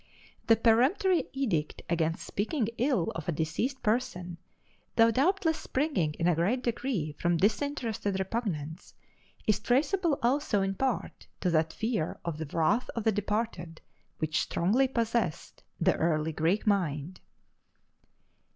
The 0.47 0.55
peremptory 0.55 1.25
edict 1.31 1.83
against 1.87 2.25
speaking 2.25 2.69
ill 2.79 3.11
of 3.13 3.29
a 3.29 3.31
deceased 3.31 3.83
person, 3.83 4.39
though 4.95 5.11
doubtless 5.11 5.59
springing 5.59 6.15
in 6.15 6.27
a 6.27 6.33
great 6.33 6.63
degree 6.63 7.11
from 7.19 7.37
disinterested 7.37 8.17
repugnance, 8.17 8.95
is 9.45 9.59
traceable 9.59 10.17
also 10.23 10.63
in 10.63 10.73
part 10.73 11.27
to 11.41 11.51
that 11.51 11.71
fear 11.71 12.19
of 12.25 12.39
the 12.39 12.47
wrath 12.47 12.89
of 12.95 13.03
the 13.03 13.11
departed 13.11 13.79
which 14.17 14.41
strongly 14.41 14.87
possessed 14.87 15.61
the 15.79 15.95
early 15.97 16.31
Greek 16.31 16.65
mind. 16.65 17.21